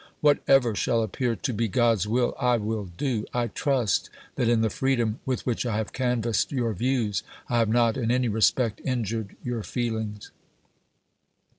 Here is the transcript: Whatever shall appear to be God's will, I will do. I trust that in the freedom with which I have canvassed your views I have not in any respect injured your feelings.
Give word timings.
Whatever 0.19 0.73
shall 0.73 1.03
appear 1.03 1.35
to 1.35 1.53
be 1.53 1.67
God's 1.67 2.07
will, 2.07 2.33
I 2.39 2.57
will 2.57 2.85
do. 2.85 3.23
I 3.35 3.49
trust 3.49 4.09
that 4.33 4.49
in 4.49 4.61
the 4.61 4.69
freedom 4.71 5.19
with 5.27 5.45
which 5.45 5.63
I 5.63 5.77
have 5.77 5.93
canvassed 5.93 6.51
your 6.51 6.73
views 6.73 7.21
I 7.49 7.59
have 7.59 7.69
not 7.69 7.97
in 7.97 8.09
any 8.09 8.27
respect 8.27 8.81
injured 8.83 9.35
your 9.43 9.61
feelings. 9.61 10.31